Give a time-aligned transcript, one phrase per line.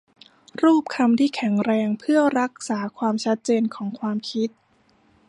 [0.63, 4.49] รูปคำที่แข็งแรงเพื่อรักษาความชัดเจนของความคิด